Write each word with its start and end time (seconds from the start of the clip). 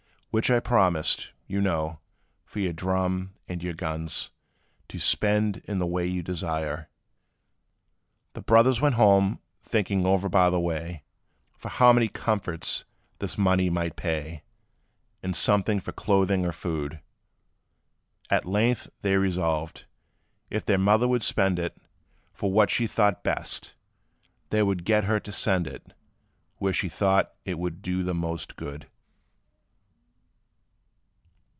Which 0.33 0.49
I 0.49 0.61
promised, 0.61 1.31
you 1.45 1.59
know, 1.59 1.99
for 2.45 2.59
your 2.61 2.71
drum 2.71 3.33
and 3.49 3.61
your 3.61 3.73
guns, 3.73 4.29
To 4.87 4.97
spend 4.97 5.57
in 5.65 5.79
the 5.79 5.85
way 5.85 6.07
you 6.07 6.23
desire." 6.23 6.87
The 8.31 8.39
brothers 8.41 8.79
went 8.79 8.95
home, 8.95 9.39
thinking 9.61 10.07
o'er 10.07 10.29
by 10.29 10.49
the 10.49 10.57
way, 10.57 11.03
For 11.57 11.67
how 11.67 11.91
many 11.91 12.07
comforts 12.07 12.85
this 13.19 13.37
money 13.37 13.69
might 13.69 13.97
pay, 13.97 14.43
In 15.21 15.33
something 15.33 15.81
for 15.81 15.91
clothing 15.91 16.45
or 16.45 16.53
food: 16.53 17.01
At 18.29 18.45
length 18.45 18.89
they 19.01 19.17
resolved, 19.17 19.83
if 20.49 20.65
their 20.65 20.77
mother 20.79 21.09
would 21.09 21.23
spend 21.23 21.59
it 21.59 21.75
For 22.33 22.49
what 22.49 22.69
she 22.69 22.87
thought 22.87 23.21
best, 23.25 23.75
they 24.49 24.63
would 24.63 24.85
get 24.85 25.03
her 25.03 25.19
to 25.19 25.31
send 25.33 25.67
it 25.67 25.91
Where 26.55 26.71
she 26.71 26.87
thought 26.87 27.35
it 27.43 27.59
would 27.59 27.81
do 27.81 28.01
the 28.01 28.15
most 28.15 28.55
good. 28.55 28.87